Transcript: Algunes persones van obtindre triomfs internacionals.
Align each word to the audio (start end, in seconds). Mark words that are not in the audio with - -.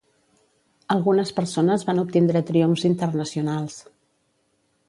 Algunes 0.95 1.33
persones 1.41 1.85
van 1.91 2.01
obtindre 2.05 2.43
triomfs 2.49 2.89
internacionals. 2.93 3.77